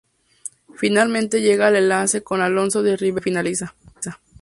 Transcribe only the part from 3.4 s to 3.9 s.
finaliza.